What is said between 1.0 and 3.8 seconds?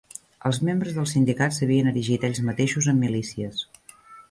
sindicats s'havien erigit ells mateixos en milícies